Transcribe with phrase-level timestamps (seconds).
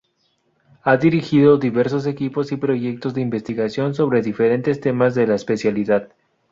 [0.83, 6.09] Ha dirigido diversos equipos y proyectos de investigación sobre diferentes temas de la especialidad.